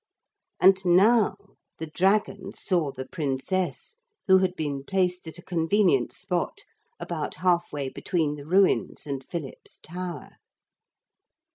And 0.59 0.83
now 0.83 1.35
the 1.77 1.85
dragon 1.85 2.55
saw 2.55 2.91
the 2.91 3.05
Princess 3.05 3.97
who 4.25 4.39
had 4.39 4.55
been 4.55 4.83
placed 4.83 5.27
at 5.27 5.37
a 5.37 5.43
convenient 5.43 6.11
spot 6.11 6.61
about 6.99 7.35
half 7.35 7.71
way 7.71 7.87
between 7.87 8.33
the 8.33 8.43
ruins 8.47 9.05
and 9.05 9.23
Philip's 9.23 9.77
tower. 9.77 10.37